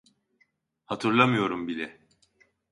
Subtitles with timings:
[0.85, 1.97] Hatırlamıyorum bile.